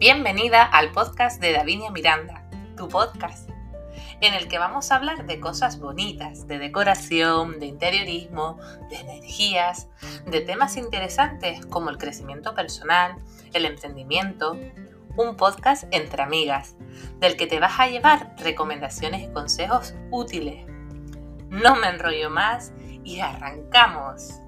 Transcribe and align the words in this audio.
Bienvenida 0.00 0.62
al 0.62 0.92
podcast 0.92 1.42
de 1.42 1.52
Davinia 1.52 1.90
Miranda, 1.90 2.42
tu 2.74 2.88
podcast, 2.88 3.50
en 4.22 4.32
el 4.32 4.48
que 4.48 4.58
vamos 4.58 4.90
a 4.90 4.96
hablar 4.96 5.26
de 5.26 5.40
cosas 5.40 5.78
bonitas, 5.78 6.48
de 6.48 6.58
decoración, 6.58 7.60
de 7.60 7.66
interiorismo, 7.66 8.58
de 8.88 8.96
energías, 8.96 9.88
de 10.24 10.40
temas 10.40 10.78
interesantes 10.78 11.66
como 11.66 11.90
el 11.90 11.98
crecimiento 11.98 12.54
personal, 12.54 13.16
el 13.52 13.66
emprendimiento, 13.66 14.56
un 15.18 15.36
podcast 15.36 15.84
entre 15.90 16.22
amigas, 16.22 16.76
del 17.18 17.36
que 17.36 17.46
te 17.46 17.60
vas 17.60 17.78
a 17.78 17.88
llevar 17.88 18.34
recomendaciones 18.38 19.20
y 19.20 19.30
consejos 19.30 19.92
útiles. 20.10 20.64
No 21.50 21.76
me 21.76 21.88
enrollo 21.88 22.30
más 22.30 22.72
y 23.04 23.20
arrancamos. 23.20 24.40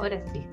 Ahora 0.00 0.18
sí. 0.32 0.46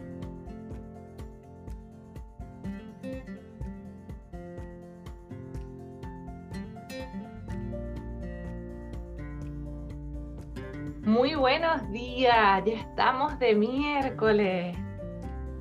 Muy 11.06 11.36
buenos 11.36 11.90
días, 11.94 12.62
ya 12.66 12.73
estamos 12.73 13.40
de 13.40 13.56
miércoles. 13.56 14.76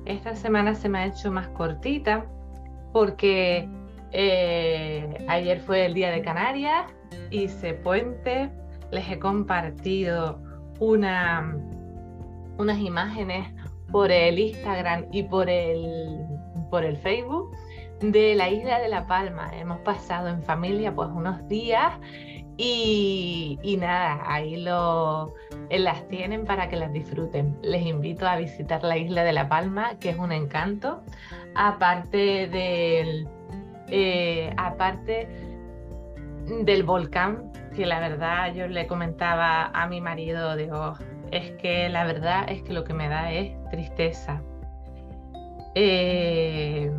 Esta 0.03 0.35
semana 0.35 0.75
se 0.75 0.89
me 0.89 0.99
ha 0.99 1.05
hecho 1.05 1.31
más 1.31 1.47
cortita 1.47 2.25
porque 2.91 3.69
eh, 4.11 5.25
ayer 5.29 5.61
fue 5.61 5.85
el 5.85 5.93
día 5.93 6.11
de 6.11 6.21
Canarias, 6.21 6.87
hice 7.31 7.73
puente, 7.75 8.51
les 8.91 9.09
he 9.09 9.17
compartido 9.17 10.41
una, 10.81 11.55
unas 12.57 12.79
imágenes 12.79 13.47
por 13.91 14.11
el 14.11 14.39
Instagram 14.39 15.05
y 15.11 15.23
por 15.23 15.49
el, 15.49 16.25
por 16.69 16.83
el 16.83 16.97
Facebook 16.97 17.55
de 18.01 18.35
la 18.35 18.49
isla 18.49 18.79
de 18.79 18.89
La 18.89 19.07
Palma. 19.07 19.49
Hemos 19.53 19.79
pasado 19.79 20.27
en 20.27 20.43
familia 20.43 20.93
pues 20.93 21.09
unos 21.09 21.47
días 21.47 21.93
y, 22.57 23.77
nada, 23.79 24.19
ahí 24.25 24.57
lo, 24.57 25.35
las 25.69 26.07
tienen 26.07 26.45
para 26.45 26.69
que 26.69 26.75
las 26.75 26.91
disfruten. 26.91 27.55
Les 27.61 27.85
invito 27.85 28.27
a 28.27 28.35
visitar 28.35 28.83
la 28.83 28.97
isla 28.97 29.23
de 29.23 29.33
La 29.33 29.47
Palma, 29.47 29.97
que 29.99 30.09
es 30.09 30.17
un 30.17 30.31
encanto. 30.31 31.03
Aparte 31.55 32.47
del, 32.47 33.27
eh, 33.89 34.51
aparte 34.57 35.27
del 36.63 36.83
volcán, 36.83 37.51
que 37.75 37.85
la 37.85 37.99
verdad 37.99 38.53
yo 38.55 38.67
le 38.67 38.87
comentaba 38.87 39.67
a 39.67 39.87
mi 39.87 40.01
marido, 40.01 40.55
digo, 40.55 40.95
es 41.31 41.51
que 41.51 41.89
la 41.89 42.05
verdad 42.05 42.45
es 42.49 42.61
que 42.63 42.73
lo 42.73 42.83
que 42.83 42.93
me 42.93 43.07
da 43.09 43.31
es 43.31 43.51
tristeza. 43.69 44.41
Eh, 45.75 46.91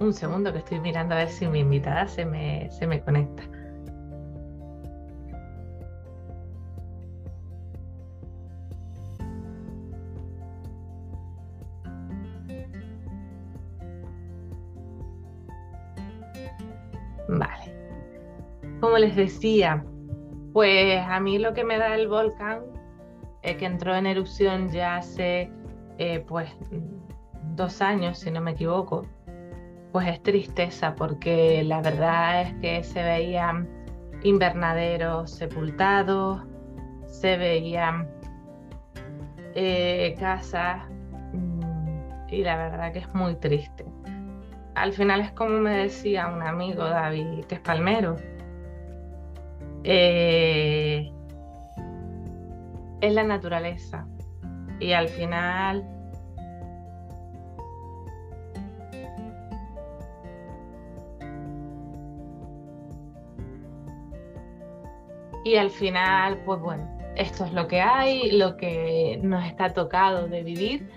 un 0.00 0.12
segundo 0.14 0.52
que 0.52 0.58
estoy 0.58 0.80
mirando 0.80 1.14
a 1.14 1.18
ver 1.18 1.28
si 1.28 1.46
mi 1.46 1.60
invitada 1.60 2.06
se 2.06 2.24
me, 2.24 2.70
se 2.70 2.86
me 2.86 3.00
conecta. 3.00 3.42
Vale. 17.28 17.74
Como 18.80 18.96
les 18.96 19.16
decía, 19.16 19.84
pues 20.58 21.00
a 21.06 21.20
mí 21.20 21.38
lo 21.38 21.54
que 21.54 21.62
me 21.62 21.78
da 21.78 21.94
el 21.94 22.08
volcán, 22.08 22.62
que 23.42 23.64
entró 23.64 23.94
en 23.94 24.06
erupción 24.06 24.72
ya 24.72 24.96
hace 24.96 25.52
eh, 25.98 26.24
pues 26.26 26.50
dos 27.54 27.80
años, 27.80 28.18
si 28.18 28.32
no 28.32 28.40
me 28.40 28.50
equivoco, 28.50 29.06
pues 29.92 30.08
es 30.08 30.20
tristeza 30.20 30.96
porque 30.96 31.62
la 31.62 31.80
verdad 31.80 32.42
es 32.42 32.54
que 32.54 32.82
se 32.82 33.04
veían 33.04 33.68
invernaderos 34.24 35.30
sepultados, 35.30 36.42
se 37.06 37.36
veían 37.36 38.08
eh, 39.54 40.16
casas 40.18 40.82
mm, 41.34 42.30
y 42.30 42.42
la 42.42 42.56
verdad 42.56 42.92
que 42.92 42.98
es 42.98 43.14
muy 43.14 43.36
triste. 43.36 43.84
Al 44.74 44.92
final 44.92 45.20
es 45.20 45.30
como 45.30 45.60
me 45.60 45.76
decía 45.76 46.26
un 46.26 46.42
amigo 46.42 46.82
David, 46.82 47.44
que 47.44 47.54
es 47.54 47.60
palmero, 47.60 48.16
eh, 49.84 51.10
es 53.00 53.12
la 53.12 53.24
naturaleza. 53.24 54.06
Y 54.80 54.92
al 54.92 55.08
final 55.08 55.84
Y 65.48 65.56
al 65.56 65.70
final, 65.70 66.42
pues 66.44 66.60
bueno, 66.60 66.86
esto 67.16 67.46
es 67.46 67.54
lo 67.54 67.66
que 67.68 67.80
hay, 67.80 68.32
lo 68.32 68.58
que 68.58 69.18
nos 69.22 69.46
está 69.46 69.70
tocado 69.70 70.28
de 70.28 70.42
vivir. 70.42 70.90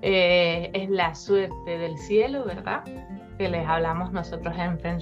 Eh, 0.00 0.70
es 0.72 0.88
la 0.88 1.14
suerte 1.14 1.76
del 1.76 1.98
cielo, 1.98 2.44
¿verdad? 2.46 2.84
Que 3.36 3.50
les 3.50 3.68
hablamos 3.68 4.10
nosotros 4.10 4.56
en 4.56 4.78
Feng 4.78 4.98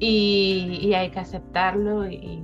y, 0.00 0.92
hay 0.94 1.10
que 1.10 1.20
aceptarlo 1.20 2.08
y, 2.08 2.42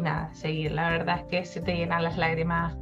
nada, 0.00 0.32
seguir. 0.32 0.72
La 0.72 0.90
verdad 0.90 1.20
es 1.20 1.24
que 1.24 1.44
se 1.44 1.60
te 1.60 1.76
llenan 1.76 2.02
las 2.02 2.16
lágrimas 2.16 2.76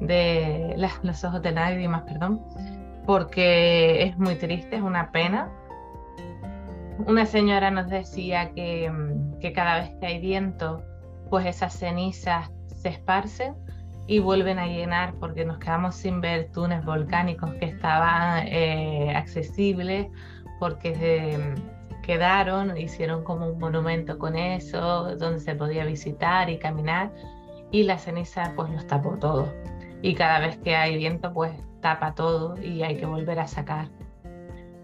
de 0.00 0.74
los 1.02 1.24
ojos 1.24 1.42
de 1.42 1.52
lágrimas, 1.52 2.02
perdón, 2.02 2.42
porque 3.06 4.02
es 4.04 4.18
muy 4.18 4.34
triste, 4.34 4.76
es 4.76 4.82
una 4.82 5.12
pena. 5.12 5.50
Una 7.06 7.26
señora 7.26 7.70
nos 7.70 7.88
decía 7.88 8.50
que, 8.52 8.92
que 9.40 9.52
cada 9.52 9.80
vez 9.80 9.90
que 9.98 10.06
hay 10.06 10.20
viento, 10.20 10.82
pues 11.30 11.46
esas 11.46 11.72
cenizas 11.72 12.50
se 12.76 12.90
esparcen 12.90 13.54
y 14.06 14.18
vuelven 14.18 14.58
a 14.58 14.66
llenar 14.66 15.14
porque 15.14 15.44
nos 15.44 15.58
quedamos 15.58 15.94
sin 15.94 16.20
ver 16.20 16.50
túneles 16.52 16.84
volcánicos 16.84 17.50
que 17.54 17.66
estaban 17.66 18.46
eh, 18.46 19.14
accesibles 19.16 20.08
porque 20.58 21.54
quedaron, 22.02 22.76
hicieron 22.76 23.24
como 23.24 23.46
un 23.46 23.58
monumento 23.58 24.18
con 24.18 24.36
eso, 24.36 25.16
donde 25.16 25.40
se 25.40 25.54
podía 25.54 25.84
visitar 25.84 26.50
y 26.50 26.58
caminar, 26.58 27.12
y 27.70 27.84
la 27.84 27.98
ceniza 27.98 28.52
pues 28.54 28.70
los 28.70 28.86
tapó 28.86 29.16
todo. 29.18 29.48
Y 30.02 30.14
cada 30.14 30.40
vez 30.40 30.58
que 30.58 30.76
hay 30.76 30.96
viento 30.96 31.32
pues 31.32 31.52
tapa 31.80 32.14
todo 32.14 32.60
y 32.60 32.82
hay 32.82 32.96
que 32.96 33.06
volver 33.06 33.38
a 33.38 33.46
sacar. 33.46 33.88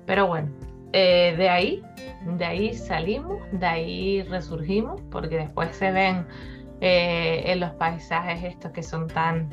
Pero 0.06 0.26
bueno, 0.26 0.50
eh, 0.92 1.34
de 1.36 1.48
ahí, 1.48 1.82
de 2.24 2.44
ahí 2.44 2.74
salimos, 2.74 3.38
de 3.52 3.66
ahí 3.66 4.22
resurgimos, 4.22 5.00
porque 5.10 5.36
después 5.36 5.76
se 5.76 5.90
ven 5.90 6.26
eh, 6.80 7.42
en 7.46 7.60
los 7.60 7.70
paisajes 7.72 8.42
estos 8.44 8.72
que 8.72 8.82
son 8.82 9.06
tan, 9.08 9.50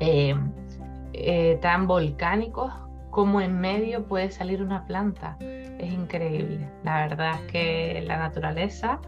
eh, 0.00 0.34
tan 1.60 1.86
volcánicos, 1.86 2.72
como 3.12 3.42
en 3.42 3.60
medio 3.60 4.06
puede 4.06 4.30
salir 4.30 4.62
una 4.62 4.86
planta 4.86 5.36
es 5.38 5.92
increíble. 5.92 6.66
La 6.82 7.06
verdad 7.06 7.34
es 7.34 7.52
que 7.52 8.04
la 8.06 8.16
naturaleza 8.18 8.98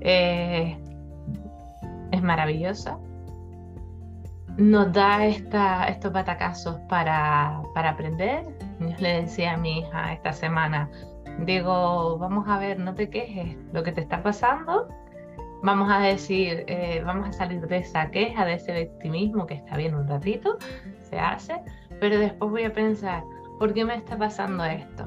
eh, 0.00 0.78
es 2.12 2.22
maravillosa. 2.22 2.96
Nos 4.56 4.92
da 4.92 5.26
estos 5.26 6.12
batacazos 6.12 6.76
para, 6.88 7.60
para 7.74 7.90
aprender. 7.90 8.44
Yo 8.78 8.94
le 9.00 9.22
decía 9.22 9.54
a 9.54 9.56
mi 9.56 9.80
hija 9.80 10.12
esta 10.12 10.32
semana, 10.32 10.88
digo, 11.44 12.18
vamos 12.18 12.46
a 12.48 12.56
ver, 12.56 12.78
no 12.78 12.94
te 12.94 13.10
quejes 13.10 13.56
lo 13.72 13.82
que 13.82 13.90
te 13.90 14.00
está 14.00 14.22
pasando. 14.22 14.86
Vamos 15.64 15.90
a 15.90 15.98
decir, 15.98 16.64
eh, 16.68 17.02
vamos 17.04 17.30
a 17.30 17.32
salir 17.32 17.66
de 17.66 17.78
esa 17.78 18.12
queja, 18.12 18.44
de 18.44 18.54
ese 18.54 18.72
victimismo 18.72 19.46
que 19.46 19.54
está 19.54 19.76
bien 19.76 19.94
un 19.96 20.06
ratito, 20.06 20.56
se 21.02 21.18
hace, 21.18 21.60
pero 22.00 22.18
después 22.18 22.50
voy 22.50 22.64
a 22.64 22.72
pensar, 22.72 23.22
¿por 23.60 23.74
qué 23.74 23.84
me 23.84 23.94
está 23.94 24.16
pasando 24.16 24.64
esto? 24.64 25.04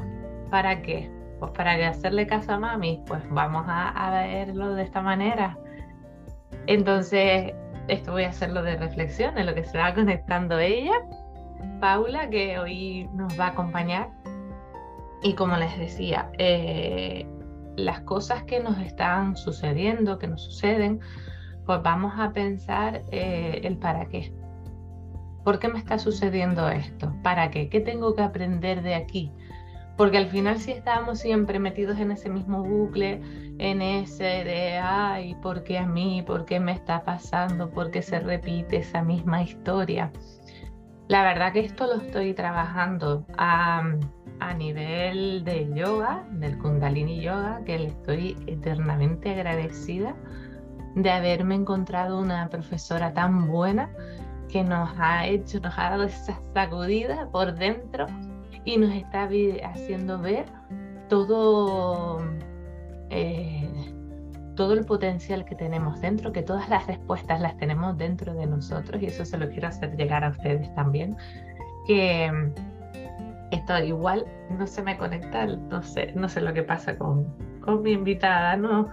¿Para 0.51 0.83
qué? 0.83 1.11
Pues 1.39 1.51
para 1.53 1.89
hacerle 1.89 2.27
caso 2.27 2.53
a 2.53 2.59
mami, 2.59 3.01
pues 3.07 3.19
vamos 3.31 3.65
a, 3.67 4.11
verlo 4.11 4.75
de 4.75 4.83
esta 4.83 5.01
manera. 5.01 5.57
Entonces, 6.67 7.51
esto 7.87 8.11
voy 8.11 8.25
a 8.25 8.29
hacerlo 8.29 8.61
de 8.61 8.77
reflexión, 8.77 9.39
en 9.39 9.47
lo 9.47 9.55
que 9.55 9.63
se 9.63 9.75
va 9.79 9.95
conectando 9.95 10.59
ella, 10.59 10.93
Paula, 11.81 12.29
que 12.29 12.59
hoy 12.59 13.09
nos 13.15 13.37
va 13.39 13.47
a 13.47 13.49
acompañar. 13.49 14.09
Y 15.23 15.33
como 15.33 15.57
les 15.57 15.75
decía, 15.79 16.29
eh, 16.37 17.25
las 17.75 18.01
cosas 18.01 18.43
que 18.43 18.59
nos 18.59 18.77
están 18.77 19.35
sucediendo, 19.35 20.19
que 20.19 20.27
nos 20.27 20.43
suceden, 20.43 20.99
pues 21.65 21.81
vamos 21.81 22.13
a 22.19 22.31
pensar 22.31 23.01
eh, 23.11 23.61
el 23.63 23.77
para 23.79 24.05
qué. 24.05 24.31
¿Por 25.43 25.59
qué 25.59 25.67
me 25.67 25.79
está 25.79 25.99
sucediendo 25.99 26.69
esto? 26.69 27.13
¿Para 27.21 27.51
qué? 27.51 27.69
¿Qué 27.69 27.79
tengo 27.81 28.15
que 28.15 28.21
aprender 28.21 28.81
de 28.81 28.95
aquí? 28.95 29.31
Porque 29.97 30.17
al 30.17 30.27
final 30.27 30.57
si 30.59 30.71
estamos 30.71 31.19
siempre 31.19 31.59
metidos 31.59 31.99
en 31.99 32.11
ese 32.11 32.29
mismo 32.29 32.63
bucle, 32.63 33.21
en 33.59 33.81
ese 33.81 34.23
de, 34.23 34.77
ay, 34.77 35.35
¿por 35.35 35.63
qué 35.63 35.77
a 35.77 35.85
mí? 35.85 36.23
¿Por 36.25 36.45
qué 36.45 36.59
me 36.59 36.71
está 36.71 37.03
pasando? 37.03 37.69
¿Por 37.69 37.91
qué 37.91 38.01
se 38.01 38.19
repite 38.19 38.77
esa 38.77 39.03
misma 39.03 39.43
historia? 39.43 40.11
La 41.09 41.23
verdad 41.23 41.53
que 41.53 41.59
esto 41.59 41.85
lo 41.85 42.01
estoy 42.01 42.33
trabajando 42.33 43.25
a, 43.37 43.83
a 44.39 44.53
nivel 44.53 45.43
de 45.43 45.69
yoga, 45.75 46.25
del 46.31 46.57
kundalini 46.57 47.21
yoga, 47.21 47.61
que 47.65 47.77
le 47.77 47.87
estoy 47.87 48.37
eternamente 48.47 49.29
agradecida 49.31 50.15
de 50.95 51.11
haberme 51.11 51.55
encontrado 51.55 52.19
una 52.19 52.49
profesora 52.49 53.13
tan 53.13 53.47
buena 53.47 53.89
que 54.53 54.63
nos 54.63 54.87
ha 54.99 55.25
hecho, 55.25 55.59
nos 55.61 55.75
ha 55.79 55.89
dado 55.89 56.03
esa 56.03 56.39
sacudida 56.53 57.27
por 57.31 57.55
dentro 57.55 58.05
y 58.63 58.77
nos 58.77 58.93
está 58.93 59.27
haciendo 59.63 60.19
ver 60.19 60.45
todo, 61.09 62.21
eh, 63.09 63.67
todo 64.55 64.73
el 64.73 64.85
potencial 64.85 65.43
que 65.43 65.55
tenemos 65.55 65.99
dentro, 66.01 66.31
que 66.31 66.43
todas 66.43 66.69
las 66.69 66.85
respuestas 66.85 67.41
las 67.41 67.57
tenemos 67.57 67.97
dentro 67.97 68.35
de 68.35 68.45
nosotros 68.45 69.01
y 69.01 69.07
eso 69.07 69.25
se 69.25 69.39
lo 69.39 69.49
quiero 69.49 69.69
hacer 69.69 69.97
llegar 69.97 70.23
a 70.23 70.29
ustedes 70.29 70.71
también, 70.75 71.17
que 71.87 72.31
esto 73.49 73.79
igual 73.79 74.23
no 74.51 74.67
se 74.67 74.83
me 74.83 74.95
conecta, 74.99 75.47
no 75.47 75.81
sé, 75.81 76.11
no 76.13 76.29
sé 76.29 76.41
lo 76.41 76.53
que 76.53 76.61
pasa 76.61 76.95
con, 76.95 77.25
con 77.61 77.81
mi 77.81 77.93
invitada, 77.93 78.55
¿no? 78.55 78.91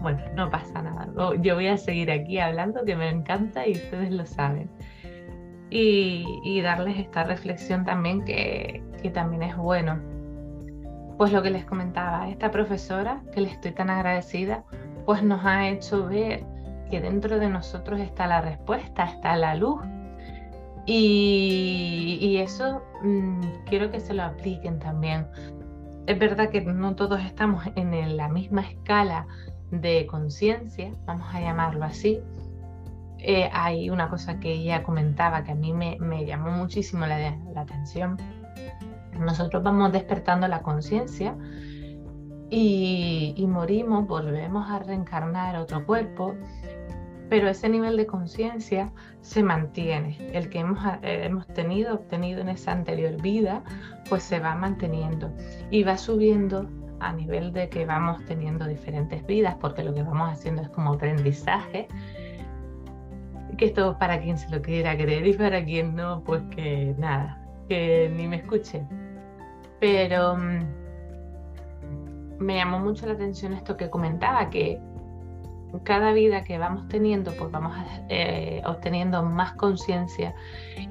Bueno, 0.00 0.20
no 0.34 0.50
pasa 0.50 0.82
nada. 0.82 1.08
Yo 1.40 1.54
voy 1.54 1.66
a 1.66 1.76
seguir 1.76 2.10
aquí 2.10 2.38
hablando, 2.38 2.84
que 2.84 2.96
me 2.96 3.08
encanta 3.08 3.66
y 3.66 3.72
ustedes 3.72 4.10
lo 4.10 4.24
saben 4.26 4.70
y, 5.70 6.60
darles 6.62 6.98
esta 6.98 7.24
reflexión 7.24 7.84
también 7.84 8.24
que, 8.24 8.82
también 9.14 9.42
es 9.42 9.56
bueno. 9.56 9.98
Pues 11.16 11.32
lo 11.32 11.42
que 11.42 11.50
les 11.50 11.64
comentaba, 11.64 12.28
esta 12.28 12.50
profesora, 12.50 13.22
que 13.32 13.40
le 13.42 13.48
estoy 13.48 13.72
tan 13.72 13.90
agradecida, 13.90 14.64
pues 15.04 15.22
nos 15.22 15.44
ha 15.44 15.68
hecho 15.68 16.06
ver 16.06 16.44
que 16.90 17.00
dentro 17.00 17.38
de 17.38 17.48
nosotros 17.48 18.00
está 18.00 18.26
la 18.26 18.40
respuesta, 18.40 19.04
está 19.04 19.36
la 19.36 19.54
luz. 19.54 19.80
Y, 20.86 22.18
y 22.20 22.38
eso 22.38 22.82
mm, 23.02 23.40
quiero 23.66 23.90
que 23.90 24.00
se 24.00 24.14
lo 24.14 24.24
apliquen 24.24 24.78
también. 24.78 25.26
Es 26.06 26.18
verdad 26.18 26.48
que 26.48 26.62
no 26.62 26.96
todos 26.96 27.20
estamos 27.20 27.64
en 27.76 28.16
la 28.16 28.28
misma 28.28 28.62
escala 28.62 29.26
de 29.70 30.06
conciencia, 30.06 30.92
vamos 31.06 31.34
a 31.34 31.40
llamarlo 31.40 31.84
así, 31.84 32.20
eh, 33.22 33.50
hay 33.52 33.90
una 33.90 34.08
cosa 34.08 34.40
que 34.40 34.52
ella 34.52 34.82
comentaba 34.82 35.44
que 35.44 35.52
a 35.52 35.54
mí 35.54 35.74
me, 35.74 36.24
llamó 36.24 36.50
muchísimo 36.50 37.06
la, 37.06 37.36
atención. 37.54 38.16
Nosotros 39.18 39.62
vamos 39.62 39.92
despertando 39.92 40.48
la 40.48 40.62
conciencia 40.62 41.36
y, 42.48 43.44
morimos, 43.46 44.06
volvemos 44.06 44.70
a 44.70 44.78
reencarnar 44.78 45.56
otro 45.56 45.84
cuerpo, 45.84 46.34
pero 47.28 47.48
ese 47.48 47.68
nivel 47.68 47.98
de 47.98 48.06
conciencia 48.06 48.90
se 49.20 49.42
mantiene. 49.42 50.16
El 50.32 50.48
que 50.48 50.60
hemos, 50.60 50.82
eh, 51.02 51.24
hemos 51.24 51.46
tenido, 51.48 51.94
obtenido 51.94 52.40
en 52.40 52.48
esa 52.48 52.72
anterior 52.72 53.20
vida, 53.20 53.62
pues 54.08 54.22
se 54.22 54.40
va 54.40 54.54
manteniendo 54.54 55.30
y 55.70 55.82
va 55.82 55.98
subiendo 55.98 56.66
a 57.00 57.12
nivel 57.12 57.52
de 57.52 57.68
que 57.68 57.86
vamos 57.86 58.24
teniendo 58.26 58.66
diferentes 58.66 59.26
vidas, 59.26 59.56
porque 59.60 59.82
lo 59.82 59.94
que 59.94 60.02
vamos 60.02 60.30
haciendo 60.30 60.62
es 60.62 60.68
como 60.68 60.92
aprendizaje 60.92 61.88
que 63.56 63.66
esto 63.66 63.98
para 63.98 64.20
quien 64.20 64.38
se 64.38 64.48
lo 64.50 64.62
quiera 64.62 64.96
creer 64.96 65.26
y 65.26 65.34
para 65.34 65.62
quien 65.64 65.94
no, 65.94 66.22
pues 66.24 66.42
que 66.54 66.94
nada, 66.98 67.38
que 67.68 68.10
ni 68.14 68.26
me 68.26 68.36
escuche. 68.36 68.86
Pero 69.80 70.36
mm, 70.36 70.64
me 72.38 72.56
llamó 72.56 72.78
mucho 72.78 73.06
la 73.06 73.12
atención 73.12 73.52
esto 73.52 73.76
que 73.76 73.90
comentaba, 73.90 74.48
que 74.48 74.80
cada 75.84 76.12
vida 76.12 76.44
que 76.44 76.58
vamos 76.58 76.88
teniendo, 76.88 77.32
pues 77.32 77.50
vamos 77.50 77.76
eh, 78.08 78.62
obteniendo 78.66 79.22
más 79.22 79.52
conciencia 79.54 80.34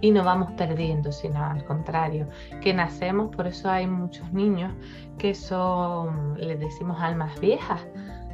y 0.02 0.12
no 0.12 0.24
vamos 0.24 0.52
perdiendo, 0.54 1.12
sino 1.12 1.44
al 1.44 1.64
contrario, 1.66 2.28
que 2.62 2.74
nacemos, 2.74 3.36
por 3.36 3.48
eso 3.48 3.70
hay 3.70 3.88
muchos 3.88 4.32
niños 4.32 4.74
que 5.18 5.34
son, 5.34 6.38
les 6.40 6.60
decimos 6.60 6.98
almas 7.02 7.40
viejas, 7.40 7.86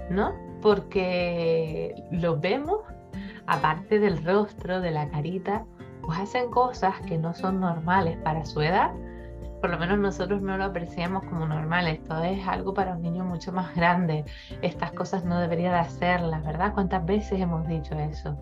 ¿no? 0.09 0.33
Porque 0.61 1.95
los 2.11 2.39
vemos 2.39 2.81
aparte 3.47 3.99
del 3.99 4.23
rostro, 4.23 4.81
de 4.81 4.91
la 4.91 5.09
carita, 5.09 5.65
pues 6.01 6.19
hacen 6.19 6.49
cosas 6.49 6.95
que 7.07 7.17
no 7.17 7.33
son 7.33 7.59
normales 7.59 8.17
para 8.23 8.45
su 8.45 8.61
edad. 8.61 8.91
Por 9.65 9.71
lo 9.71 9.79
menos 9.79 9.97
nosotros 9.97 10.43
no 10.43 10.57
lo 10.57 10.65
apreciamos 10.65 11.23
como 11.23 11.47
normal. 11.47 11.87
Esto 11.87 12.21
es 12.21 12.47
algo 12.47 12.75
para 12.75 12.93
un 12.93 13.01
niño 13.01 13.25
mucho 13.25 13.51
más 13.51 13.75
grande. 13.75 14.23
Estas 14.61 14.91
cosas 14.91 15.25
no 15.25 15.39
debería 15.39 15.71
de 15.71 15.79
hacerlas, 15.79 16.45
¿verdad? 16.45 16.71
¿Cuántas 16.75 17.03
veces 17.03 17.41
hemos 17.41 17.67
dicho 17.67 17.95
eso? 17.95 18.37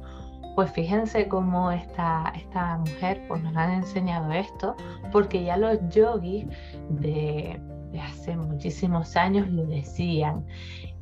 Pues 0.54 0.70
fíjense 0.72 1.30
cómo 1.30 1.72
esta, 1.72 2.34
esta 2.36 2.78
mujer 2.78 3.24
pues 3.30 3.42
nos 3.42 3.56
ha 3.56 3.74
enseñado 3.74 4.34
esto, 4.34 4.76
porque 5.14 5.46
ya 5.46 5.56
los 5.56 5.80
yogis 5.88 6.46
de, 6.90 7.58
hace 8.02 8.36
muchísimos 8.36 9.16
años 9.16 9.48
lo 9.48 9.64
decían. 9.66 10.46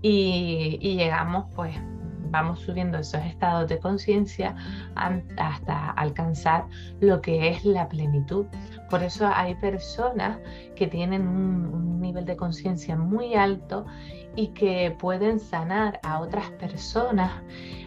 Y, 0.03 0.77
y 0.81 0.97
llegamos 0.97 1.47
pues 1.55 1.75
vamos 2.29 2.59
subiendo 2.59 2.97
esos 2.97 3.23
estados 3.25 3.69
de 3.69 3.79
conciencia 3.79 4.55
hasta 4.95 5.91
alcanzar 5.91 6.65
lo 6.99 7.21
que 7.21 7.49
es 7.49 7.65
la 7.65 7.87
plenitud. 7.87 8.45
Por 8.89 9.03
eso 9.03 9.27
hay 9.33 9.55
personas 9.55 10.37
que 10.75 10.87
tienen 10.87 11.27
un, 11.27 12.01
nivel 12.01 12.25
de 12.25 12.35
conciencia 12.35 12.97
muy 12.97 13.35
alto 13.35 13.85
y 14.35 14.47
que 14.47 14.95
pueden 14.99 15.39
sanar 15.39 15.99
a 16.03 16.19
otras 16.19 16.49
personas 16.51 17.31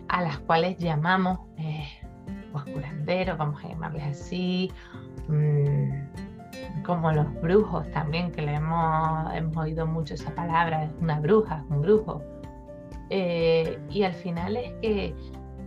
a 0.08 0.22
las 0.22 0.38
cuales 0.38 0.78
llamamos 0.78 1.40
eh, 1.58 1.88
pues 2.52 2.64
curanderos, 2.64 3.36
vamos 3.36 3.62
a 3.64 3.68
llamarles 3.68 4.04
así, 4.04 4.70
mm, 5.26 6.82
como 6.84 7.10
los 7.10 7.32
brujos 7.40 7.90
también, 7.90 8.30
que 8.30 8.42
le 8.42 8.54
hemos, 8.54 9.34
hemos 9.34 9.56
oído 9.56 9.86
mucho 9.86 10.14
esa 10.14 10.32
palabra, 10.34 10.88
una 11.00 11.18
bruja, 11.18 11.64
un 11.68 11.82
brujo. 11.82 12.22
Eh, 13.10 13.78
y 13.90 14.02
al 14.02 14.14
final 14.14 14.56
es 14.56 14.72
que 14.80 15.14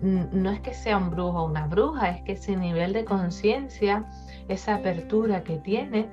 no 0.01 0.51
es 0.51 0.59
que 0.59 0.75
sea 0.75 0.97
un 0.97 1.09
brujo 1.09 1.41
o 1.41 1.45
una 1.45 1.65
bruja, 1.65 2.09
es 2.09 2.21
que 2.21 2.33
ese 2.33 2.55
nivel 2.55 2.93
de 2.93 3.03
conciencia, 3.03 4.05
esa 4.47 4.75
apertura 4.75 5.43
que 5.43 5.57
tiene 5.57 6.07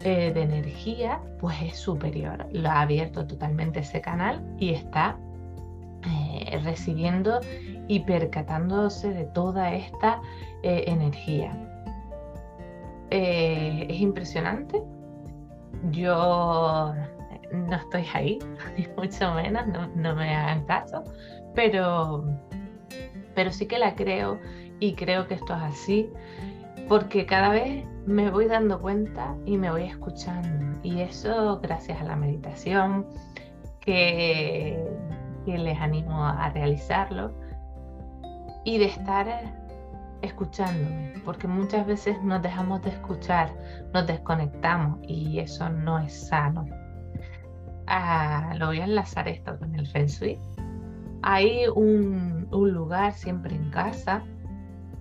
eh, 0.00 0.32
de 0.32 0.42
energía, 0.42 1.20
pues 1.38 1.56
es 1.62 1.76
superior. 1.76 2.48
Lo 2.52 2.68
ha 2.70 2.80
abierto 2.80 3.26
totalmente 3.26 3.80
ese 3.80 4.00
canal 4.00 4.42
y 4.58 4.70
está 4.70 5.16
eh, 6.04 6.58
recibiendo 6.64 7.40
y 7.86 8.00
percatándose 8.00 9.12
de 9.12 9.24
toda 9.26 9.74
esta 9.74 10.20
energía. 10.62 11.56
es 13.10 14.00
impresionante. 14.00 14.82
Yo 15.90 16.94
no 17.52 17.76
estoy 17.76 18.06
ahí, 18.14 18.38
ni 18.76 18.86
mucho 18.96 19.34
menos, 19.34 19.66
no, 19.94 20.14
me 20.14 20.34
hagan 20.34 20.64
caso, 20.64 21.04
pero, 21.54 22.24
pero 23.34 23.50
sí 23.50 23.66
que 23.66 23.78
la 23.78 23.94
creo 23.94 24.38
y 24.78 24.94
creo 24.94 25.26
que 25.26 25.34
esto 25.34 25.54
es 25.54 25.62
así, 25.62 26.10
porque 26.88 27.26
cada 27.26 27.50
vez 27.50 27.84
me 28.06 28.30
voy 28.30 28.46
dando 28.46 28.80
cuenta 28.80 29.36
y 29.44 29.56
me 29.56 29.70
voy 29.70 29.84
escuchando. 29.84 30.78
Y 30.82 31.02
eso 31.02 31.60
gracias 31.60 32.00
a 32.00 32.04
la 32.04 32.16
meditación, 32.16 33.06
que, 33.80 34.82
que 35.44 35.58
les 35.58 35.78
animo 35.78 36.24
a 36.24 36.50
realizarlo, 36.50 37.32
y 38.64 38.78
de 38.78 38.86
estar 38.86 39.26
escuchándome, 40.22 41.14
porque 41.24 41.46
muchas 41.46 41.86
veces 41.86 42.22
nos 42.22 42.42
dejamos 42.42 42.82
de 42.82 42.90
escuchar, 42.90 43.50
nos 43.94 44.06
desconectamos 44.06 44.98
y 45.02 45.38
eso 45.38 45.68
no 45.70 45.98
es 45.98 46.28
sano 46.28 46.66
lo 48.58 48.66
voy 48.66 48.80
a 48.80 48.84
enlazar 48.84 49.28
esto 49.28 49.58
con 49.58 49.74
el 49.74 49.86
Feng. 49.86 50.08
Hay 51.22 51.66
un, 51.74 52.48
lugar 52.50 53.12
siempre 53.12 53.54
en 53.54 53.70
casa, 53.70 54.22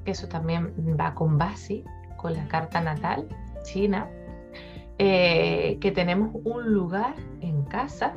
que 0.05 0.11
eso 0.11 0.27
también 0.27 0.73
va 0.99 1.13
con 1.13 1.37
Basi, 1.37 1.83
con 2.17 2.33
la 2.33 2.47
carta 2.47 2.81
natal 2.81 3.27
china, 3.63 4.07
eh, 4.97 5.77
que 5.79 5.91
tenemos 5.91 6.31
un 6.43 6.73
lugar 6.73 7.13
en 7.41 7.63
casa 7.63 8.13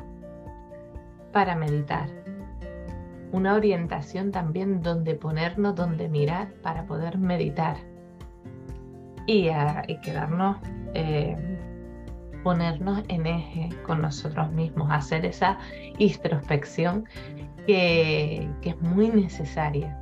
para 1.32 1.54
meditar. 1.54 2.08
Una 3.30 3.54
orientación 3.54 4.32
también 4.32 4.82
donde 4.82 5.14
ponernos, 5.14 5.74
donde 5.74 6.08
mirar 6.08 6.52
para 6.62 6.84
poder 6.84 7.18
meditar 7.18 7.76
y, 9.26 9.48
quedarnos 10.02 10.56
eh, 10.94 11.51
ponernos 12.42 13.02
en 13.08 13.26
eje 13.26 13.68
con 13.86 14.02
nosotros 14.02 14.50
mismos, 14.52 14.90
hacer 14.90 15.24
esa 15.24 15.58
introspección 15.98 17.04
que, 17.66 18.48
es 18.62 18.80
muy 18.80 19.08
necesaria. 19.08 19.98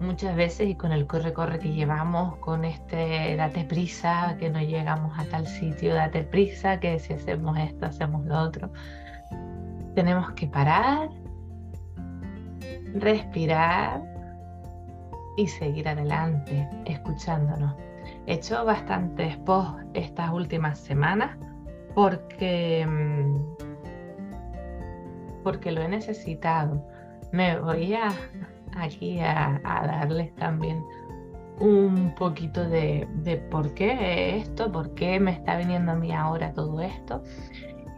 muchas 0.00 0.36
veces 0.36 0.68
y 0.68 0.74
con 0.74 0.92
el 0.92 1.06
corre-corre 1.06 1.58
que 1.58 1.72
llevamos, 1.72 2.36
con 2.38 2.64
este 2.64 3.34
date 3.36 3.64
prisa, 3.64 4.36
que 4.38 4.50
no 4.50 4.60
llegamos 4.60 5.18
a 5.18 5.24
tal 5.24 5.46
sitio, 5.46 5.94
date 5.94 6.22
prisa, 6.22 6.78
que 6.80 6.98
si 6.98 7.14
hacemos 7.14 7.58
esto, 7.58 7.86
hacemos 7.86 8.24
lo 8.26 8.38
otro. 8.38 8.70
Tenemos 9.94 10.32
que 10.32 10.46
parar, 10.46 11.08
respirar 12.94 14.02
y 15.38 15.46
seguir 15.46 15.88
adelante, 15.88 16.68
escuchándonos. 16.84 17.74
He 18.26 18.34
hecho 18.34 18.64
bastantes 18.64 19.36
posts 19.38 19.82
estas 19.94 20.30
últimas 20.30 20.78
semanas 20.78 21.36
porque, 21.96 22.86
mm, 22.86 23.56
porque 25.42 25.72
lo 25.72 25.80
he 25.80 25.88
necesitado. 25.88 26.86
Me 27.32 27.58
voy 27.58 27.94
a, 27.94 28.12
aquí 28.76 29.18
a, 29.18 29.60
darles 29.64 30.34
también 30.34 30.84
un 31.58 32.14
poquito 32.14 32.68
de, 32.68 33.08
por 33.50 33.72
qué 33.72 34.36
esto, 34.36 34.70
por 34.70 34.92
qué 34.94 35.18
me 35.18 35.30
está 35.30 35.56
viniendo 35.56 35.92
a 35.92 35.94
mí 35.94 36.12
ahora 36.12 36.52
todo 36.52 36.82
esto. 36.82 37.22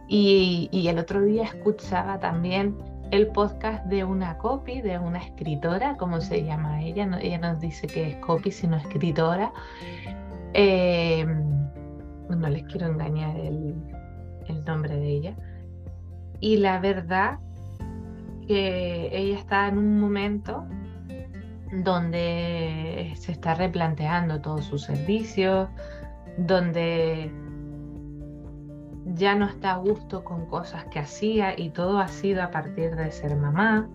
Y, 0.07 0.69
y, 0.71 0.87
el 0.87 0.97
otro 0.97 1.21
día 1.21 1.43
escuchaba 1.43 2.19
también 2.19 2.77
el 3.11 3.27
podcast 3.27 3.83
de 3.87 4.05
una 4.05 4.37
copy, 4.37 4.79
de 4.79 4.97
una 4.97 5.19
escritora, 5.19 5.97
como 5.97 6.21
se 6.21 6.45
llama 6.45 6.81
ella, 6.81 7.19
ella 7.21 7.37
nos 7.37 7.59
dice 7.59 7.85
que 7.85 8.11
es 8.11 8.15
copy, 8.17 8.49
sino 8.49 8.77
escritora. 8.77 9.51
Eh, 10.53 11.25
no 12.35 12.49
les 12.49 12.63
quiero 12.63 12.87
engañar 12.87 13.35
el, 13.37 13.75
nombre 14.65 14.95
de 14.95 15.07
ella. 15.07 15.35
Y 16.39 16.57
la 16.57 16.79
verdad 16.79 17.39
que 18.47 19.09
ella 19.11 19.37
está 19.37 19.67
en 19.67 19.77
un 19.77 19.99
momento 19.99 20.65
donde 21.71 23.13
se 23.15 23.31
está 23.31 23.53
replanteando 23.53 24.41
todos 24.41 24.65
sus 24.65 24.83
servicios, 24.83 25.69
donde 26.37 27.31
ya 29.05 29.35
no 29.35 29.45
está 29.45 29.73
a 29.73 29.77
gusto 29.77 30.23
con 30.23 30.45
cosas 30.47 30.85
que 30.85 30.99
hacía 30.99 31.59
y 31.59 31.69
todo 31.69 31.99
ha 31.99 32.07
sido 32.07 32.41
a 32.41 32.49
partir 32.49 32.95
de 32.95 33.11
ser 33.11 33.35
mamá. 33.35 33.87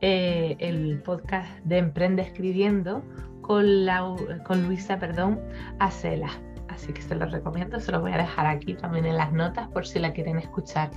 Eh, 0.00 0.56
el 0.60 1.02
podcast 1.02 1.48
de 1.64 1.78
Emprende 1.78 2.22
Escribiendo 2.22 3.02
con, 3.48 3.86
la, 3.86 4.14
con 4.44 4.66
Luisa, 4.66 4.98
perdón, 4.98 5.40
Acela. 5.78 6.28
Así 6.68 6.92
que 6.92 7.00
se 7.00 7.14
lo 7.14 7.24
recomiendo, 7.24 7.80
se 7.80 7.90
lo 7.90 8.02
voy 8.02 8.12
a 8.12 8.18
dejar 8.18 8.46
aquí 8.46 8.74
también 8.74 9.06
en 9.06 9.16
las 9.16 9.32
notas 9.32 9.68
por 9.68 9.86
si 9.86 9.98
la 9.98 10.12
quieren 10.12 10.38
escuchar. 10.38 10.90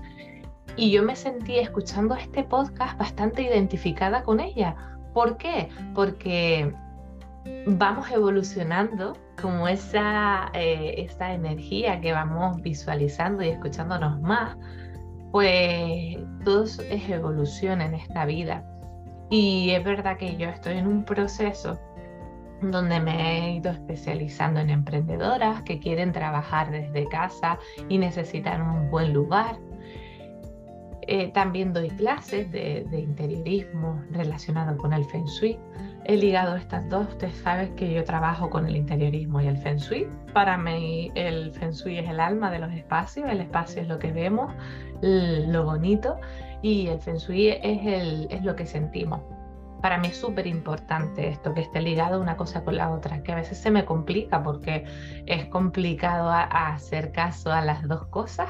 Y 0.75 0.91
yo 0.91 1.01
me 1.01 1.15
sentí 1.15 1.57
escuchando 1.57 2.13
este 2.13 2.43
podcast 2.43 2.99
bastante 2.99 3.41
identificada 3.41 4.23
con 4.23 4.41
ella. 4.41 4.75
¿Por 5.13 5.37
qué? 5.37 5.69
Porque 5.95 6.73
vamos 7.67 8.11
evolucionando 8.11 9.17
como 9.41 9.69
esa, 9.69 10.51
eh, 10.53 10.95
esa 10.97 11.33
energía 11.33 12.01
que 12.01 12.11
vamos 12.11 12.61
visualizando 12.61 13.43
y 13.43 13.49
escuchándonos 13.49 14.19
más, 14.21 14.57
pues 15.31 16.17
todo 16.43 16.65
es 16.65 17.09
evolución 17.09 17.81
en 17.81 17.93
esta 17.93 18.25
vida. 18.25 18.65
Y 19.29 19.69
es 19.69 19.83
verdad 19.85 20.17
que 20.17 20.35
yo 20.35 20.49
estoy 20.49 20.77
en 20.77 20.87
un 20.87 21.05
proceso 21.05 21.79
donde 22.61 22.99
me 22.99 23.37
he 23.37 23.55
ido 23.55 23.71
especializando 23.71 24.59
en 24.59 24.69
emprendedoras 24.69 25.63
que 25.63 25.79
quieren 25.79 26.11
trabajar 26.11 26.71
desde 26.71 27.07
casa 27.07 27.57
y 27.89 27.97
necesitan 27.97 28.61
un 28.61 28.89
buen 28.89 29.13
lugar 29.13 29.57
eh, 31.07 31.29
también 31.33 31.73
doy 31.73 31.89
clases 31.89 32.51
de, 32.51 32.85
interiorismo 32.91 34.01
relacionado 34.11 34.77
con 34.77 34.93
el 34.93 35.03
Feng 35.05 35.25
Shui. 35.25 35.57
He 36.05 36.15
ligado 36.15 36.55
estas 36.55 36.87
dos. 36.89 37.07
Ustedes 37.09 37.35
saben 37.37 37.75
que 37.75 37.91
yo 37.91 38.03
trabajo 38.03 38.49
con 38.49 38.67
el 38.67 38.75
interiorismo 38.75 39.41
y 39.41 39.47
el 39.47 39.57
Feng 39.57 39.77
Shui. 39.77 40.07
Para 40.33 40.57
mí 40.57 41.11
el 41.15 41.51
Feng 41.53 41.71
Shui 41.71 41.97
es 41.97 42.09
el 42.09 42.19
alma 42.19 42.51
de 42.51 42.59
los 42.59 42.71
espacios. 42.71 43.29
El 43.29 43.41
espacio 43.41 43.81
es 43.81 43.87
lo 43.87 43.97
que 43.99 44.11
vemos, 44.11 44.53
lo 45.01 45.65
bonito. 45.65 46.17
Y 46.61 46.87
el 46.87 46.99
Feng 46.99 47.17
Shui 47.17 47.49
es, 47.49 47.61
el, 47.63 48.27
es 48.29 48.43
lo 48.43 48.55
que 48.55 48.65
sentimos. 48.65 49.21
Para 49.81 49.97
mí 49.97 50.09
es 50.09 50.17
súper 50.17 50.47
importante 50.47 51.27
esto, 51.27 51.53
que 51.53 51.61
esté 51.61 51.81
ligado 51.81 52.21
una 52.21 52.37
cosa 52.37 52.63
con 52.63 52.77
la 52.77 52.91
otra, 52.91 53.23
que 53.23 53.31
a 53.31 53.35
veces 53.35 53.57
se 53.57 53.71
me 53.71 53.83
complica 53.85 54.43
porque 54.43 54.85
es 55.25 55.45
complicado 55.45 56.29
hacer 56.31 57.11
caso 57.11 57.51
a 57.51 57.61
las 57.61 57.87
dos 57.87 58.05
cosas 58.07 58.49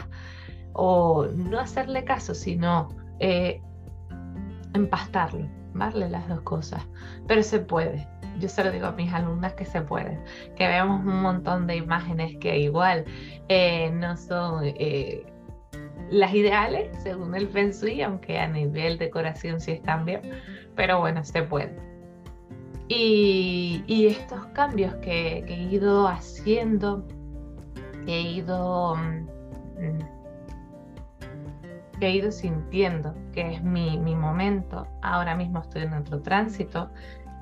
o 0.73 1.27
no 1.27 1.59
hacerle 1.59 2.03
caso, 2.03 2.35
sino 2.35 2.89
eh, 3.19 3.61
empastarlo, 4.73 5.47
darle 5.73 6.09
las 6.09 6.27
dos 6.27 6.41
cosas. 6.41 6.85
Pero 7.27 7.43
se 7.43 7.59
puede. 7.59 8.07
Yo 8.39 8.47
se 8.47 8.63
lo 8.63 8.71
digo 8.71 8.87
a 8.87 8.91
mis 8.93 9.13
alumnas 9.13 9.53
que 9.53 9.65
se 9.65 9.81
puede, 9.81 10.19
que 10.55 10.67
vemos 10.67 11.01
un 11.01 11.21
montón 11.21 11.67
de 11.67 11.75
imágenes 11.75 12.37
que 12.39 12.59
igual 12.59 13.05
eh, 13.49 13.91
no 13.91 14.15
son 14.15 14.63
eh, 14.63 15.30
las 16.11 16.33
ideales 16.33 16.89
según 17.01 17.33
el 17.35 17.47
Feng 17.47 17.71
Shui, 17.71 18.01
aunque 18.01 18.37
a 18.37 18.47
nivel 18.47 18.97
decoración 18.97 19.59
sí 19.59 19.71
están 19.71 20.05
bien, 20.05 20.21
pero 20.75 20.99
bueno, 20.99 21.23
se 21.23 21.41
puede. 21.43 21.75
Y, 22.87 24.07
estos 24.07 24.45
cambios 24.47 24.93
que, 24.95 25.45
he 25.47 25.63
ido 25.73 26.07
haciendo, 26.07 27.07
que 28.05 28.13
he 28.13 28.21
ido 28.21 28.95
mm, 28.95 30.01
he 32.01 32.11
ido 32.11 32.31
sintiendo 32.31 33.15
que 33.31 33.53
es 33.53 33.63
mi, 33.63 33.97
momento. 33.97 34.87
Ahora 35.01 35.35
mismo 35.35 35.59
estoy 35.59 35.83
en 35.83 35.93
otro 35.93 36.21
tránsito. 36.21 36.89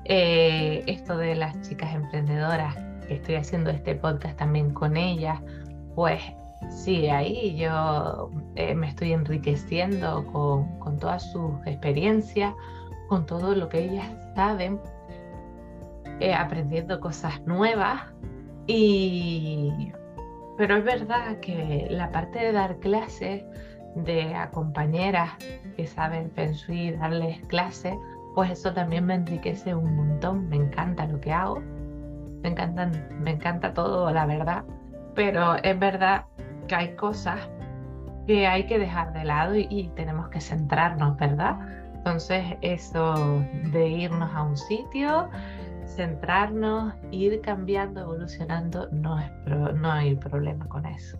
Eh, 0.04 0.84
esto 0.86 1.16
de 1.16 1.34
las 1.34 1.60
chicas 1.62 1.94
emprendedoras, 1.94 2.76
que 3.06 3.14
estoy 3.14 3.34
haciendo 3.34 3.70
este 3.70 3.94
podcast 3.94 4.38
también 4.38 4.72
con 4.72 4.96
ellas, 4.96 5.40
pues 5.94 6.22
sí, 6.68 7.08
ahí 7.08 7.56
yo 7.56 8.30
eh, 8.56 8.74
me 8.74 8.88
estoy 8.88 9.12
enriqueciendo 9.12 10.26
con, 10.26 10.98
todas 10.98 11.30
sus 11.32 11.52
experiencias, 11.66 12.54
con 13.08 13.26
todo 13.26 13.54
lo 13.54 13.68
que 13.68 13.84
ellas 13.84 14.06
saben, 14.34 14.80
eh, 16.20 16.34
aprendiendo 16.34 17.00
cosas 17.00 17.40
nuevas. 17.46 18.02
Y 18.66 19.92
pero 20.60 20.76
es 20.76 20.84
verdad 20.84 21.40
que 21.40 21.86
la 21.88 22.10
parte 22.10 22.38
de 22.38 22.52
dar 22.52 22.76
clases 22.80 23.42
de 23.94 24.34
a 24.34 24.50
compañeras 24.50 25.30
que 25.74 25.86
saben 25.86 26.30
Feng 26.32 26.52
Shui, 26.52 26.90
darles 26.92 27.40
clases, 27.46 27.94
pues 28.34 28.50
eso 28.50 28.70
también 28.74 29.06
me 29.06 29.14
enriquece 29.14 29.74
un 29.74 29.96
montón. 29.96 30.50
Me 30.50 30.56
encanta 30.56 31.06
lo 31.06 31.18
que 31.18 31.32
hago, 31.32 31.62
me, 32.42 32.50
encantan, 32.50 33.08
me 33.22 33.30
encanta 33.30 33.72
todo, 33.72 34.10
la 34.10 34.26
verdad, 34.26 34.64
pero 35.14 35.56
es 35.62 35.78
verdad 35.78 36.26
que 36.70 36.76
hay 36.76 36.94
cosas 36.94 37.40
que 38.28 38.46
hay 38.46 38.64
que 38.66 38.78
dejar 38.78 39.12
de 39.12 39.24
lado 39.24 39.56
y, 39.56 39.90
tenemos 39.96 40.28
que 40.28 40.40
centrarnos, 40.40 41.16
¿verdad? 41.16 41.58
Entonces 41.96 42.44
eso 42.60 43.42
de 43.72 43.88
irnos 43.88 44.32
a 44.32 44.44
un 44.44 44.56
sitio, 44.56 45.28
centrarnos, 45.84 46.94
ir 47.10 47.40
cambiando, 47.40 48.02
evolucionando, 48.02 48.88
no, 48.92 49.18
es 49.18 49.30
no 49.74 49.90
hay 49.90 50.14
problema 50.14 50.64
con 50.68 50.86
eso. 50.86 51.18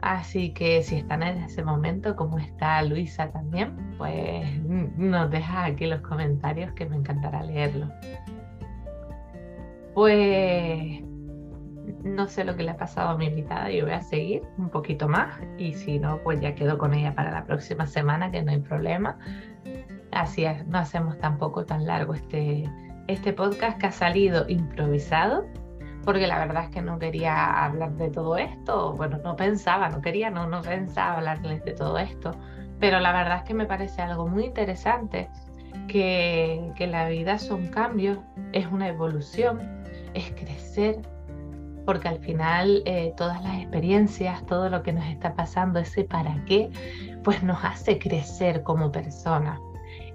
Así 0.00 0.52
que 0.52 0.82
si 0.82 0.96
están 0.96 1.22
en 1.22 1.44
ese 1.44 1.62
momento, 1.62 2.16
como 2.16 2.40
está 2.40 2.82
Luisa 2.82 3.30
también, 3.30 3.76
pues 3.98 4.60
nos 4.96 5.30
deja 5.30 5.64
aquí 5.64 5.86
los 5.86 6.00
comentarios 6.00 6.72
que 6.72 6.86
me 6.86 6.96
encantará 6.96 7.44
leerlo. 7.44 7.88
Pues 9.94 11.04
no 12.02 12.28
sé 12.28 12.44
lo 12.44 12.56
que 12.56 12.62
le 12.62 12.72
ha 12.72 12.76
pasado 12.76 13.10
a 13.10 13.16
mi 13.16 13.26
invitada, 13.26 13.70
yo 13.70 13.84
voy 13.84 13.94
a 13.94 14.02
seguir 14.02 14.42
un 14.58 14.68
poquito 14.70 15.08
más. 15.08 15.34
Y 15.58 15.74
si 15.74 15.98
no, 15.98 16.18
pues 16.18 16.40
ya 16.40 16.54
quedo 16.54 16.78
con 16.78 16.94
ella 16.94 17.14
para 17.14 17.30
la 17.30 17.44
próxima 17.44 17.86
semana, 17.86 18.30
que 18.30 18.42
no 18.42 18.52
hay 18.52 18.60
problema. 18.60 19.18
Así 20.12 20.44
es, 20.44 20.66
no 20.66 20.78
hacemos 20.78 21.18
tampoco 21.18 21.64
tan 21.64 21.86
largo 21.86 22.14
este, 22.14 22.68
este 23.06 23.32
podcast 23.32 23.78
que 23.78 23.86
ha 23.86 23.92
salido 23.92 24.48
improvisado 24.48 25.46
porque 26.04 26.26
la 26.26 26.38
verdad 26.38 26.64
es 26.64 26.70
que 26.70 26.82
no 26.82 26.98
quería 26.98 27.64
hablar 27.64 27.92
de 27.92 28.10
todo 28.10 28.36
esto, 28.36 28.94
bueno, 28.94 29.18
no 29.22 29.36
pensaba, 29.36 29.88
no 29.90 30.00
quería, 30.00 30.30
no, 30.30 30.46
no 30.46 30.62
pensaba 30.62 31.18
hablarles 31.18 31.64
de 31.64 31.72
todo 31.72 31.98
esto, 31.98 32.32
pero 32.78 33.00
la 33.00 33.12
verdad 33.12 33.38
es 33.38 33.44
que 33.44 33.54
me 33.54 33.66
parece 33.66 34.00
algo 34.02 34.26
muy 34.26 34.46
interesante, 34.46 35.28
que, 35.88 36.72
que 36.76 36.86
la 36.86 37.08
vida 37.08 37.38
son 37.38 37.68
cambios, 37.68 38.18
es 38.52 38.66
una 38.66 38.88
evolución, 38.88 39.60
es 40.14 40.30
crecer, 40.32 41.00
porque 41.84 42.08
al 42.08 42.18
final 42.18 42.82
eh, 42.86 43.12
todas 43.16 43.42
las 43.42 43.56
experiencias, 43.58 44.44
todo 44.46 44.68
lo 44.68 44.82
que 44.82 44.92
nos 44.92 45.06
está 45.06 45.34
pasando, 45.34 45.78
ese 45.78 46.04
para 46.04 46.44
qué, 46.44 46.70
pues 47.24 47.42
nos 47.42 47.62
hace 47.64 47.98
crecer 47.98 48.62
como 48.62 48.92
persona. 48.92 49.60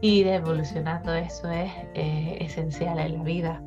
Y 0.02 0.24
de 0.24 0.36
evolucionando 0.36 1.14
eso 1.14 1.50
es 1.50 1.72
eh, 1.94 2.38
esencial 2.40 3.00
en 3.00 3.18
la 3.18 3.24
vida. 3.24 3.62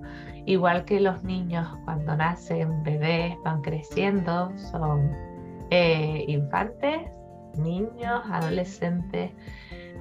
Igual 0.47 0.85
que 0.85 1.01
los 1.01 1.23
niños 1.25 1.69
cuando 1.85 2.17
nacen 2.17 2.83
bebés, 2.83 3.37
van 3.45 3.61
creciendo, 3.61 4.51
son 4.71 5.11
eh, 5.71 6.25
infantes, 6.27 7.03
niños, 7.57 8.23
adolescentes, 8.31 9.31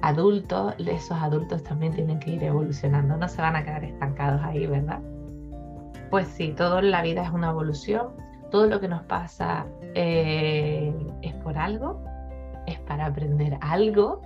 adultos, 0.02 0.74
esos 0.78 1.18
adultos 1.18 1.62
también 1.64 1.92
tienen 1.92 2.18
que 2.18 2.30
ir 2.30 2.44
evolucionando, 2.44 3.16
no 3.16 3.28
se 3.28 3.42
van 3.42 3.56
a 3.56 3.64
quedar 3.64 3.84
estancados 3.84 4.40
ahí, 4.42 4.66
¿verdad? 4.66 5.00
Pues 6.10 6.28
sí, 6.28 6.54
todo 6.56 6.78
en 6.78 6.90
la 6.90 7.02
vida 7.02 7.22
es 7.22 7.30
una 7.30 7.50
evolución, 7.50 8.08
todo 8.50 8.66
lo 8.66 8.80
que 8.80 8.88
nos 8.88 9.02
pasa 9.02 9.66
eh, 9.94 10.92
es 11.22 11.34
por 11.34 11.58
algo, 11.58 12.02
es 12.66 12.78
para 12.80 13.06
aprender 13.06 13.58
algo, 13.60 14.22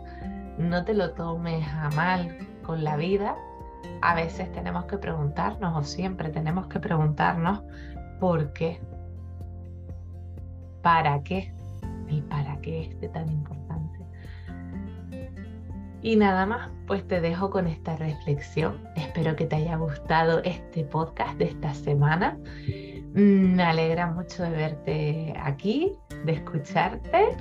no 0.59 0.85
te 0.85 0.95
lo 0.95 1.13
tomes 1.13 1.67
a 1.69 1.91
mal 1.91 2.37
con 2.63 2.85
la 2.85 2.97
vida, 2.97 3.37
a 4.01 4.15
veces 4.15 4.51
tenemos 4.53 4.85
que 4.85 4.99
preguntarnos 4.99 5.77
o 5.77 5.83
siempre 5.83 6.31
tenemos 6.31 6.67
que 6.69 6.79
preguntarnos 6.79 7.63
por 8.21 8.53
qué, 8.53 8.81
para 10.83 11.21
qué, 11.23 11.53
el 12.09 12.23
para 12.25 12.61
qué 12.61 12.83
este 12.83 13.09
tan 13.09 13.29
importante. 13.29 13.62
Y 16.03 16.17
nada 16.17 16.47
más, 16.47 16.69
pues 16.87 17.07
te 17.07 17.21
dejo 17.21 17.51
con 17.51 17.69
esta 17.69 17.97
reflexión. 17.97 18.77
Espero 18.97 19.37
que 19.37 19.47
te 19.47 19.57
haya 19.57 19.77
gustado 19.77 20.43
este 20.43 20.83
podcast 20.85 21.39
de 21.39 21.45
esta 21.45 21.73
semana. 21.75 22.37
Mm, 23.15 23.55
me 23.55 23.63
alegra 23.63 24.09
mucho 24.09 24.43
de 24.43 24.51
verte 24.51 25.35
aquí, 25.41 25.93
de 26.25 26.33
escucharte 26.33 27.37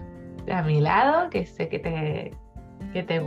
a 0.51 0.62
mi 0.62 0.80
lado, 0.80 1.30
que 1.32 1.46
sé 1.46 1.70
que 1.70 1.80
te, 1.80 2.38
que 2.94 3.01
te 3.01 3.22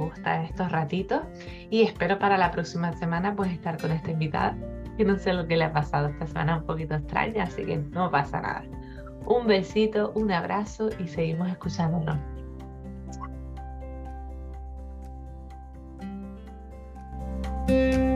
estos 0.45 0.71
ratitos. 0.71 1.23
Y 1.69 1.83
espero 1.83 2.19
para 2.21 2.38
la 2.38 2.53
próxima 2.53 2.93
semana 2.93 3.35
pues 3.35 3.50
estar 3.50 3.81
con 3.81 3.91
esta 3.91 4.12
invitada, 4.12 4.57
que 4.97 5.05
no 5.05 5.17
sé 5.17 5.33
lo 5.33 5.49
que 5.49 5.57
le 5.57 5.64
ha 5.64 5.73
pasado 5.73 6.09
esta 6.09 6.29
semana, 6.29 6.59
un 6.59 6.67
poquito 6.67 6.95
extraña, 6.95 7.45
así 7.45 7.64
que 7.64 7.79
no 7.79 8.09
pasa 8.09 8.41
nada. 8.41 8.64
Un 9.26 9.49
besito, 9.49 10.12
un 10.14 10.31
abrazo 10.31 10.91
y 11.00 11.09
seguimos 11.09 11.49
escuchándonos. 11.50 12.34
Música 17.66 18.13